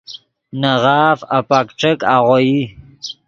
نے 0.59 0.71
غاف 0.83 1.19
اپک 1.37 1.67
ݯیک 1.79 1.99
آغوئی 2.15 2.55